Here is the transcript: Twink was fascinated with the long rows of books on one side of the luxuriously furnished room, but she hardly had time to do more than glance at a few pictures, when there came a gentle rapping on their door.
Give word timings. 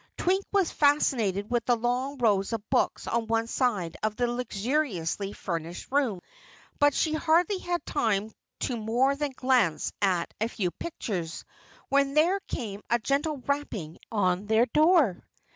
Twink 0.17 0.43
was 0.51 0.71
fascinated 0.71 1.51
with 1.51 1.63
the 1.65 1.75
long 1.77 2.17
rows 2.17 2.53
of 2.53 2.69
books 2.71 3.05
on 3.05 3.27
one 3.27 3.45
side 3.45 3.97
of 4.01 4.15
the 4.15 4.25
luxuriously 4.25 5.31
furnished 5.31 5.91
room, 5.91 6.21
but 6.79 6.95
she 6.95 7.13
hardly 7.13 7.59
had 7.59 7.85
time 7.85 8.29
to 8.61 8.73
do 8.73 8.77
more 8.77 9.15
than 9.15 9.29
glance 9.29 9.93
at 10.01 10.33
a 10.41 10.47
few 10.49 10.71
pictures, 10.71 11.45
when 11.89 12.15
there 12.15 12.39
came 12.47 12.81
a 12.89 12.97
gentle 12.97 13.43
rapping 13.45 13.99
on 14.11 14.47
their 14.47 14.65
door. 14.65 15.23